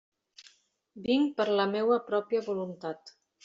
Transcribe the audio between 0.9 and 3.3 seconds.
Vinc per la meua pròpia voluntat.